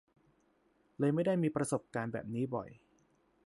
[0.99, 2.69] เลยไม่ได้มีประสบการณ์แบบนี้บ่อย